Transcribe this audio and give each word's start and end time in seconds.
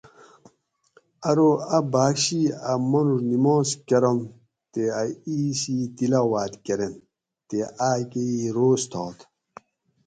ارو 1.29 1.51
ا 1.77 1.79
باگ 1.93 2.15
شی 2.23 2.41
ا 2.71 2.73
مانوڛ 2.89 3.21
نماز 3.31 3.67
کرنت 3.87 4.23
تے 4.71 4.83
ا 4.99 5.01
اِیس 5.27 5.61
ای 5.71 5.77
تلاواۤت 5.95 6.53
کرینت 6.65 6.99
تے 7.47 7.59
آۤکہ 7.89 8.23
ای 8.33 8.41
روز 8.57 8.81
تھات 8.91 9.17